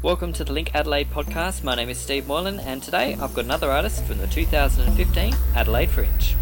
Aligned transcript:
Welcome 0.00 0.32
to 0.34 0.44
the 0.44 0.52
Link 0.52 0.76
Adelaide 0.76 1.10
podcast. 1.10 1.64
My 1.64 1.74
name 1.74 1.88
is 1.88 1.98
Steve 1.98 2.28
Moylan, 2.28 2.60
and 2.60 2.80
today 2.80 3.14
I've 3.20 3.34
got 3.34 3.46
another 3.46 3.68
artist 3.68 4.04
from 4.04 4.18
the 4.18 4.28
2015 4.28 5.34
Adelaide 5.56 5.90
Fringe. 5.90 6.36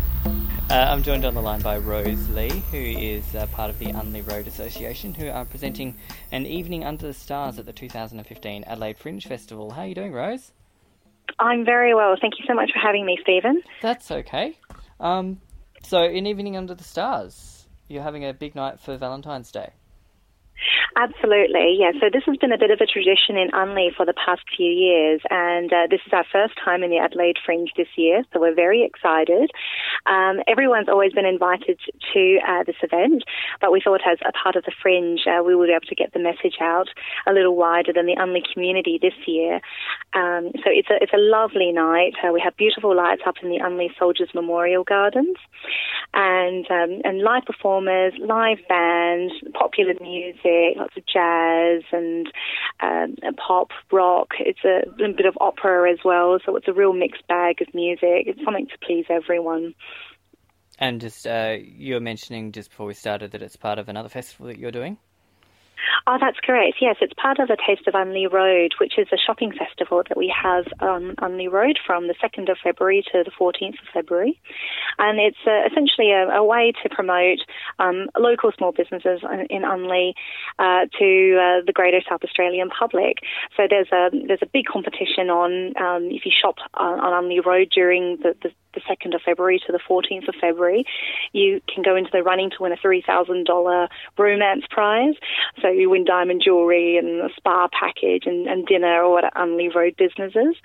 Uh, 0.68 0.74
I'm 0.74 1.02
joined 1.02 1.24
on 1.24 1.32
the 1.32 1.40
line 1.40 1.62
by 1.62 1.78
Rose 1.78 2.28
Le, 2.28 2.50
who 2.50 2.76
is 2.76 3.34
uh, 3.34 3.46
part 3.46 3.70
of 3.70 3.78
the 3.78 3.86
Unley 3.86 4.20
Road 4.30 4.46
Association, 4.46 5.14
who 5.14 5.30
are 5.30 5.46
presenting 5.46 5.94
an 6.32 6.44
evening 6.44 6.84
under 6.84 7.06
the 7.06 7.14
stars 7.14 7.58
at 7.58 7.64
the 7.64 7.72
2015 7.72 8.64
Adelaide 8.64 8.98
Fringe 8.98 9.26
Festival. 9.26 9.70
How 9.70 9.82
are 9.82 9.86
you 9.86 9.94
doing, 9.94 10.12
Rose? 10.12 10.52
I'm 11.38 11.64
very 11.64 11.94
well. 11.94 12.14
Thank 12.20 12.34
you 12.38 12.44
so 12.46 12.52
much 12.52 12.70
for 12.74 12.78
having 12.78 13.06
me, 13.06 13.16
Stephen. 13.22 13.62
That's 13.80 14.10
okay. 14.10 14.58
Um, 15.00 15.40
so, 15.82 16.02
an 16.02 16.26
Evening 16.26 16.58
Under 16.58 16.74
the 16.74 16.84
Stars, 16.84 17.66
you're 17.88 18.02
having 18.02 18.26
a 18.26 18.34
big 18.34 18.54
night 18.54 18.80
for 18.80 18.98
Valentine's 18.98 19.50
Day. 19.50 19.70
Absolutely, 20.94 21.76
yeah. 21.78 21.92
So 22.00 22.08
this 22.12 22.22
has 22.26 22.36
been 22.36 22.52
a 22.52 22.58
bit 22.58 22.70
of 22.70 22.80
a 22.80 22.86
tradition 22.86 23.36
in 23.36 23.50
Unley 23.50 23.94
for 23.94 24.06
the 24.06 24.14
past 24.14 24.42
few 24.56 24.70
years, 24.70 25.20
and 25.30 25.72
uh, 25.72 25.86
this 25.90 26.00
is 26.06 26.12
our 26.12 26.24
first 26.30 26.54
time 26.62 26.82
in 26.82 26.90
the 26.90 26.98
Adelaide 26.98 27.36
Fringe 27.44 27.70
this 27.76 27.88
year, 27.96 28.22
so 28.32 28.40
we're 28.40 28.54
very 28.54 28.84
excited. 28.84 29.50
Um, 30.06 30.40
everyone's 30.46 30.88
always 30.88 31.12
been 31.12 31.26
invited 31.26 31.78
to 32.14 32.38
uh, 32.46 32.62
this 32.64 32.76
event, 32.82 33.24
but 33.60 33.72
we 33.72 33.80
thought 33.82 34.00
as 34.06 34.18
a 34.26 34.32
part 34.32 34.56
of 34.56 34.64
the 34.64 34.72
Fringe, 34.80 35.20
uh, 35.26 35.42
we 35.42 35.54
would 35.54 35.66
be 35.66 35.72
able 35.72 35.86
to 35.86 35.94
get 35.94 36.12
the 36.12 36.20
message 36.20 36.56
out 36.60 36.88
a 37.26 37.32
little 37.32 37.56
wider 37.56 37.92
than 37.92 38.06
the 38.06 38.16
Unley 38.16 38.42
community 38.52 38.98
this 39.00 39.16
year. 39.26 39.60
Um, 40.14 40.52
so 40.64 40.70
it's 40.70 40.88
a 40.88 40.96
it's 41.02 41.12
a 41.12 41.18
lovely 41.20 41.72
night. 41.72 42.14
Uh, 42.22 42.32
we 42.32 42.40
have 42.40 42.56
beautiful 42.56 42.94
lights 42.94 43.22
up 43.26 43.36
in 43.42 43.50
the 43.50 43.58
Unley 43.58 43.88
Soldiers 43.98 44.30
Memorial 44.34 44.84
Gardens, 44.84 45.36
and 46.14 46.64
um, 46.70 47.00
and 47.04 47.22
live 47.22 47.44
performers, 47.44 48.12
live 48.20 48.58
bands, 48.68 49.34
popular 49.52 49.94
music 50.00 50.76
of 50.96 51.04
jazz 51.06 51.82
and 51.92 52.26
um, 52.80 53.16
pop, 53.36 53.70
rock. 53.90 54.28
It's 54.38 54.64
a, 54.64 54.88
a 55.02 55.12
bit 55.12 55.26
of 55.26 55.36
opera 55.40 55.90
as 55.90 55.98
well, 56.04 56.38
so 56.44 56.56
it's 56.56 56.68
a 56.68 56.72
real 56.72 56.92
mixed 56.92 57.26
bag 57.26 57.60
of 57.60 57.74
music. 57.74 58.26
It's 58.26 58.42
something 58.44 58.66
to 58.66 58.78
please 58.86 59.06
everyone. 59.08 59.74
And 60.78 61.00
just 61.00 61.26
uh, 61.26 61.56
you 61.60 61.94
were 61.94 62.00
mentioning 62.00 62.52
just 62.52 62.70
before 62.70 62.86
we 62.86 62.94
started 62.94 63.32
that 63.32 63.42
it's 63.42 63.56
part 63.56 63.78
of 63.78 63.88
another 63.88 64.10
festival 64.10 64.46
that 64.48 64.58
you're 64.58 64.70
doing. 64.70 64.98
Oh, 66.08 66.18
that's 66.20 66.38
correct. 66.38 66.76
Yes, 66.80 66.96
it's 67.00 67.12
part 67.14 67.40
of 67.40 67.48
the 67.48 67.56
Taste 67.66 67.88
of 67.88 67.94
Unley 67.94 68.30
Road, 68.30 68.74
which 68.78 68.96
is 68.96 69.08
a 69.12 69.16
shopping 69.16 69.50
festival 69.50 70.04
that 70.08 70.16
we 70.16 70.32
have 70.32 70.66
on 70.78 71.16
Unley 71.16 71.50
Road 71.50 71.80
from 71.84 72.06
the 72.06 72.14
2nd 72.14 72.48
of 72.48 72.58
February 72.62 73.02
to 73.10 73.24
the 73.24 73.32
14th 73.32 73.80
of 73.82 73.88
February. 73.92 74.40
And 74.98 75.18
it's 75.18 75.42
uh, 75.44 75.66
essentially 75.66 76.12
a, 76.12 76.28
a, 76.28 76.44
way 76.44 76.72
to 76.80 76.88
promote 76.88 77.40
um, 77.80 78.06
local 78.16 78.52
small 78.56 78.70
businesses 78.70 79.20
in 79.50 79.62
Unley 79.62 80.12
uh, 80.60 80.86
to 80.96 81.38
uh, 81.42 81.66
the 81.66 81.72
greater 81.74 82.00
South 82.08 82.22
Australian 82.22 82.70
public. 82.70 83.18
So 83.56 83.66
there's 83.68 83.90
a 83.92 84.10
there's 84.28 84.42
a 84.42 84.46
big 84.46 84.66
competition 84.66 85.28
on 85.28 85.74
um, 85.76 86.04
if 86.12 86.24
you 86.24 86.30
shop 86.30 86.58
on, 86.74 87.00
on 87.00 87.24
Unley 87.24 87.44
Road 87.44 87.70
during 87.74 88.18
the, 88.22 88.36
the 88.44 88.50
the 88.76 88.82
2nd 88.88 89.14
of 89.14 89.22
February 89.22 89.60
to 89.66 89.72
the 89.72 89.80
14th 89.88 90.28
of 90.28 90.34
February, 90.40 90.84
you 91.32 91.60
can 91.72 91.82
go 91.82 91.96
into 91.96 92.10
the 92.12 92.22
running 92.22 92.50
to 92.50 92.56
win 92.60 92.72
a 92.72 92.76
$3,000 92.76 93.88
romance 94.18 94.64
prize. 94.70 95.14
So 95.60 95.68
you 95.68 95.90
win 95.90 96.04
diamond 96.04 96.42
jewellery 96.44 96.98
and 96.98 97.20
a 97.20 97.34
spa 97.36 97.68
package 97.72 98.24
and, 98.26 98.46
and 98.46 98.66
dinner 98.66 99.02
or 99.02 99.24
at 99.24 99.34
Unley 99.34 99.74
Road 99.74 99.96
businesses. 99.96 100.56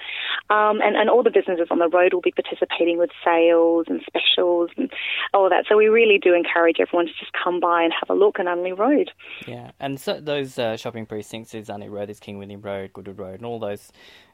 Um, 0.49 0.81
and, 0.81 0.95
and 0.95 1.09
all 1.09 1.23
the 1.23 1.31
businesses 1.31 1.67
on 1.71 1.79
the 1.79 1.89
road 1.89 2.13
will 2.13 2.21
be 2.21 2.31
participating 2.31 2.97
with 2.97 3.09
sales 3.23 3.85
and 3.87 4.01
specials 4.05 4.69
and 4.77 4.91
all 5.33 5.49
that. 5.49 5.65
So 5.69 5.77
we 5.77 5.87
really 5.87 6.19
do 6.21 6.33
encourage 6.33 6.77
everyone 6.79 7.07
to 7.07 7.13
just 7.19 7.31
come 7.41 7.59
by 7.59 7.83
and 7.83 7.93
have 7.93 8.09
a 8.09 8.17
look 8.17 8.39
at 8.39 8.45
Unley 8.45 8.77
Road. 8.77 9.11
Yeah, 9.47 9.71
and 9.79 9.99
so 9.99 10.19
those 10.19 10.59
uh, 10.59 10.77
shopping 10.77 11.05
precincts 11.05 11.53
is 11.53 11.69
Unley 11.69 11.89
Road, 11.89 12.09
there's 12.09 12.19
King 12.19 12.37
William 12.37 12.61
Road, 12.61 12.93
Goodwood 12.93 13.19
Road, 13.19 13.35
and 13.35 13.45
all 13.45 13.59
those. 13.59 13.91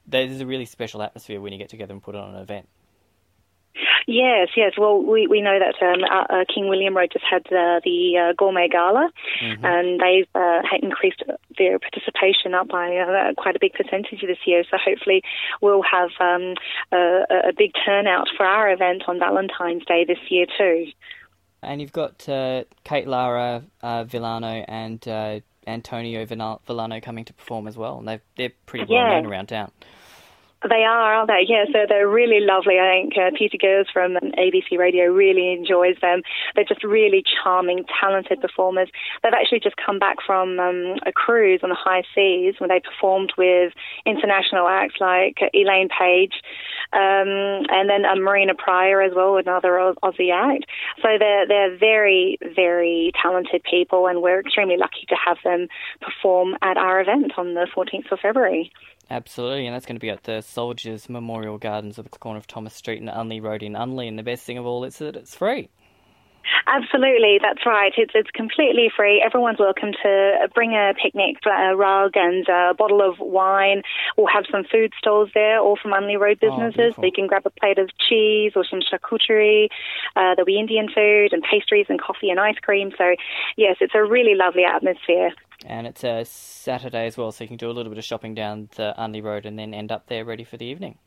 There's 0.08 0.40
a 0.40 0.46
really 0.46 0.66
special 0.66 1.02
atmosphere 1.02 1.42
when 1.42 1.52
you 1.52 1.60
get 1.60 1.70
together 1.70 1.94
and 1.94 2.02
put 2.02 2.16
on 2.16 2.34
an 2.34 2.42
event. 2.42 2.68
Yes, 4.10 4.48
yes. 4.56 4.72
Well, 4.78 5.04
we, 5.04 5.28
we 5.28 5.42
know 5.42 5.60
that 5.60 5.76
um, 5.86 6.02
uh, 6.02 6.34
uh, 6.34 6.46
King 6.54 6.70
William 6.70 6.96
Road 6.96 7.10
just 7.12 7.26
had 7.30 7.46
uh, 7.48 7.82
the 7.84 8.30
uh, 8.30 8.34
Gourmet 8.38 8.70
Gala, 8.70 9.12
mm-hmm. 9.44 9.66
and 9.66 10.00
they've 10.00 10.28
uh, 10.34 10.62
increased 10.82 11.24
their 11.58 11.78
participation 11.78 12.54
up 12.54 12.70
by 12.70 12.96
uh, 12.96 13.34
quite 13.38 13.58
a 13.58 13.60
big 13.60 13.74
percentage 13.74 14.22
this 14.22 14.38
year. 14.46 14.64
So 14.72 14.78
hopefully, 14.84 15.24
we'll 15.62 15.84
have 15.84 16.12
um, 16.22 16.54
a, 16.94 17.50
a, 17.50 17.54
big 17.58 17.72
turnout 17.86 18.30
for 18.38 18.46
our 18.46 18.72
event 18.72 19.04
on 19.10 19.20
Valentine's 19.20 19.84
Day 19.84 20.06
this 20.06 20.20
year 20.30 20.46
too. 20.58 20.86
And 21.62 21.82
you've 21.82 21.92
got 21.92 22.20
Kate 22.86 23.08
Lara 23.08 23.64
Villano 24.06 24.64
and 24.70 25.06
Antonio 25.68 26.26
Villano 26.26 27.02
coming 27.02 27.26
to 27.26 27.34
perform 27.34 27.68
as 27.68 27.76
well, 27.76 27.98
and 27.98 28.22
they're 28.38 28.54
pretty 28.68 28.86
well 28.86 29.04
yeah. 29.04 29.20
known 29.20 29.26
around 29.26 29.48
town. 29.48 29.72
They 30.64 30.84
are, 30.84 31.14
aren't 31.14 31.28
they? 31.30 31.46
Yeah, 31.48 31.66
so 31.72 31.86
they're 31.88 32.10
really 32.10 32.40
lovely. 32.40 32.80
I 32.80 32.90
think 32.90 33.14
uh, 33.16 33.30
Peter 33.38 33.58
Goers 33.62 33.88
from 33.94 34.16
ABC 34.16 34.78
Radio 34.78 35.06
really 35.06 35.54
enjoys 35.54 35.96
them. 36.02 36.24
They're 36.56 36.66
just 36.66 36.84
really 36.84 37.24
charming, 37.44 37.86
talented 38.02 38.42
performers. 38.42 38.90
They've 39.22 39.34
actually 39.34 39.60
just 39.60 39.76
come 39.78 40.00
back 40.00 40.18
from 40.26 40.60
um, 40.60 40.96
a 41.06 41.12
cruise 41.12 41.60
on 41.62 41.70
the 41.70 41.76
high 41.76 42.02
seas 42.16 42.56
where 42.58 42.68
they 42.68 42.80
performed 42.80 43.34
with 43.38 43.74
international 44.08 44.68
acts 44.68 44.96
like 45.00 45.38
Elaine 45.54 45.90
Paige 45.90 46.42
um, 46.92 47.70
and 47.70 47.88
then 47.88 48.06
um, 48.06 48.24
Marina 48.24 48.56
Prior 48.56 49.02
as 49.02 49.12
well, 49.16 49.38
another 49.38 49.94
Aussie 50.04 50.34
act. 50.34 50.66
So 51.04 51.10
they're, 51.20 51.48
they're 51.48 51.78
very, 51.78 52.40
very 52.56 53.12
talented 53.22 53.62
people, 53.70 54.08
and 54.08 54.24
we're 54.24 54.40
extremely 54.40 54.78
lucky 54.78 55.06
to 55.10 55.16
have 55.24 55.38
them 55.44 55.68
perform 56.02 56.56
at 56.64 56.78
our 56.78 57.00
event 57.00 57.34
on 57.38 57.54
the 57.54 57.68
14th 57.76 58.12
of 58.12 58.20
February. 58.20 58.72
Absolutely, 59.10 59.66
and 59.66 59.74
that's 59.74 59.86
going 59.86 59.96
to 59.96 60.02
be 60.02 60.10
at 60.10 60.24
the 60.24 60.42
Soldiers 60.42 61.08
Memorial 61.08 61.58
Gardens 61.58 61.98
at 61.98 62.12
the 62.12 62.20
corner 62.20 62.38
of 62.38 62.48
Thomas 62.48 62.74
Street 62.74 63.02
and 63.02 63.10
Unley 63.10 63.42
Road 63.42 63.64
in 63.64 63.74
Unley. 63.74 64.08
And 64.08 64.20
the 64.20 64.24
best 64.24 64.44
thing 64.44 64.58
of 64.58 64.66
all 64.66 64.84
is 64.84 64.98
that 64.98 65.16
it's 65.16 65.34
free. 65.34 65.70
Absolutely, 66.68 67.40
that's 67.42 67.66
right. 67.66 67.94
It's 67.98 68.14
it's 68.16 68.32
completely 68.32 68.92
free. 68.96 69.24
Everyone's 69.26 69.60
welcome 69.60 69.92
to 70.04 70.48
bring 70.54 70.74
a 70.74 70.94
picnic 71.02 71.38
a 71.46 71.76
rug 71.76 72.12
and 72.16 72.48
a 72.48 72.74
bottle 72.74 73.02
of 73.02 73.20
wine. 73.20 73.82
We'll 74.18 74.28
have 74.28 74.46
some 74.52 74.64
food 74.64 74.94
stalls 74.98 75.30
there, 75.34 75.60
all 75.60 75.78
from 75.82 75.92
Unley 75.92 76.20
Road 76.20 76.40
oh, 76.44 76.50
businesses. 76.50 76.94
Oh, 76.98 77.02
so 77.02 77.06
you 77.06 77.12
can 77.12 77.28
grab 77.28 77.46
a 77.46 77.50
plate 77.50 77.80
of 77.80 77.90
cheese 77.98 78.54
or 78.56 78.66
some 78.66 78.82
charcuterie. 78.82 79.70
Uh, 80.16 80.36
there'll 80.36 80.46
be 80.46 80.60
Indian 80.60 80.88
food 80.94 81.30
and 81.32 81.44
pastries 81.44 81.86
and 81.90 82.02
coffee 82.02 82.30
and 82.30 82.40
ice 82.40 82.60
cream. 82.62 82.92
So 82.98 83.16
yes, 83.56 83.78
it's 83.82 83.96
a 83.96 84.04
really 84.04 84.36
lovely 84.36 84.64
atmosphere. 84.64 85.32
And 85.66 85.88
it's 85.88 86.04
a 86.04 86.24
Saturday 86.26 87.08
as 87.08 87.18
well, 87.18 87.32
so 87.32 87.44
you 87.44 87.48
can 87.48 87.58
do 87.58 87.70
a 87.70 87.74
little 87.74 87.92
bit 87.92 87.98
of 87.98 88.06
shopping 88.06 88.36
down 88.36 88.70
the 88.76 88.94
Unley 88.98 89.24
Road 89.24 89.46
and 89.46 89.58
then 89.58 89.74
end 89.74 89.92
up 89.92 90.08
there 90.08 90.24
ready 90.24 90.44
for 90.44 90.58
the 90.58 90.66
evening. 90.66 90.98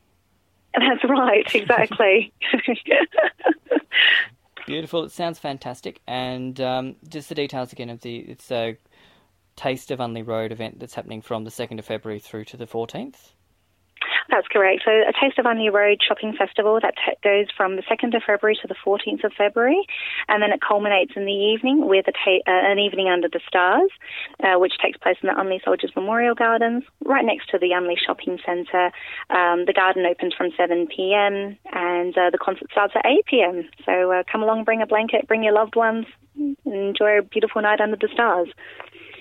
That's 0.77 1.03
right, 1.07 1.49
exactly. 1.55 2.33
Beautiful. 4.65 5.03
It 5.03 5.11
sounds 5.11 5.39
fantastic. 5.39 6.01
And 6.07 6.59
um, 6.61 6.95
just 7.07 7.29
the 7.29 7.35
details 7.35 7.73
again 7.73 7.89
of 7.89 8.01
the 8.01 8.17
it's 8.17 8.51
a 8.51 8.77
Taste 9.55 9.91
of 9.91 9.99
Unley 9.99 10.25
Road 10.25 10.51
event 10.51 10.79
that's 10.79 10.93
happening 10.93 11.21
from 11.21 11.43
the 11.43 11.51
second 11.51 11.79
of 11.79 11.85
February 11.85 12.19
through 12.19 12.45
to 12.45 12.57
the 12.57 12.67
fourteenth. 12.67 13.33
That's 14.29 14.47
correct. 14.47 14.83
So, 14.85 14.91
a 14.91 15.13
Taste 15.13 15.39
of 15.39 15.45
Unley 15.45 15.71
Road 15.71 15.99
shopping 16.05 16.33
festival 16.37 16.79
that 16.81 16.95
t- 16.95 17.17
goes 17.23 17.47
from 17.55 17.75
the 17.75 17.83
2nd 17.83 18.15
of 18.15 18.23
February 18.23 18.57
to 18.61 18.67
the 18.67 18.75
14th 18.85 19.23
of 19.23 19.33
February, 19.33 19.81
and 20.27 20.41
then 20.41 20.51
it 20.51 20.61
culminates 20.61 21.13
in 21.15 21.25
the 21.25 21.31
evening 21.31 21.87
with 21.87 22.05
ta- 22.05 22.45
uh, 22.47 22.71
an 22.71 22.79
evening 22.79 23.09
under 23.09 23.27
the 23.27 23.41
stars, 23.47 23.89
uh, 24.43 24.59
which 24.59 24.73
takes 24.81 24.97
place 24.97 25.17
in 25.21 25.27
the 25.27 25.33
Unley 25.33 25.63
Soldiers 25.63 25.91
Memorial 25.95 26.35
Gardens, 26.35 26.83
right 27.03 27.25
next 27.25 27.49
to 27.49 27.57
the 27.57 27.71
Unley 27.71 27.97
Shopping 27.97 28.39
Centre. 28.45 28.91
Um, 29.29 29.65
the 29.65 29.73
garden 29.73 30.05
opens 30.05 30.33
from 30.33 30.49
7 30.55 30.87
p.m. 30.87 31.57
and 31.73 32.17
uh, 32.17 32.29
the 32.29 32.37
concert 32.37 32.69
starts 32.71 32.93
at 32.95 33.05
8 33.05 33.25
p.m. 33.25 33.69
So, 33.85 34.11
uh, 34.11 34.23
come 34.31 34.43
along, 34.43 34.63
bring 34.63 34.81
a 34.81 34.87
blanket, 34.87 35.27
bring 35.27 35.43
your 35.43 35.53
loved 35.53 35.75
ones, 35.75 36.05
enjoy 36.65 37.19
a 37.19 37.21
beautiful 37.21 37.61
night 37.61 37.81
under 37.81 37.97
the 37.97 38.09
stars. 38.13 38.47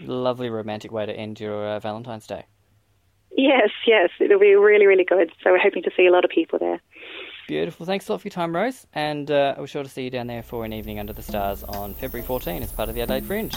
Lovely 0.03 0.49
romantic 0.49 0.93
way 0.93 1.07
to 1.07 1.13
end 1.13 1.41
your 1.41 1.67
uh, 1.67 1.81
Valentine's 1.81 2.27
Day. 2.27 2.47
Yes, 3.41 3.71
yes, 3.87 4.11
it'll 4.21 4.39
be 4.39 4.55
really, 4.55 4.87
really 4.87 5.05
good. 5.05 5.33
So 5.43 5.51
we're 5.51 5.59
hoping 5.59 5.83
to 5.85 5.91
see 5.97 6.07
a 6.07 6.13
lot 6.13 6.25
of 6.25 6.31
people 6.31 6.59
there. 6.59 6.79
Beautiful. 7.49 7.87
Thanks 7.87 8.07
a 8.09 8.13
lot 8.13 8.21
for 8.21 8.29
your 8.29 8.33
time, 8.33 8.55
Rose. 8.55 8.87
And 8.93 9.31
uh, 9.31 9.55
we're 9.59 9.67
sure 9.67 9.83
to 9.83 9.89
see 9.89 10.05
you 10.05 10.11
down 10.11 10.27
there 10.27 10.43
for 10.43 10.65
an 10.67 10.75
evening 10.75 10.99
under 10.99 11.15
the 11.15 11.23
stars 11.23 11.65
on 11.65 11.95
February 11.95 12.27
14 12.27 12.63
as 12.63 12.71
part 12.71 12.91
of 12.91 12.95
the 12.95 13.01
Adelaide 13.01 13.25
Fringe. 13.25 13.55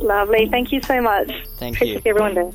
Lovely. 0.00 0.48
Thank 0.48 0.72
you 0.72 0.80
so 0.82 1.00
much. 1.00 1.30
Thank 1.56 1.78
Great 1.78 1.90
you. 1.90 2.00
See 2.00 2.10
everyone 2.10 2.34
there. 2.34 2.50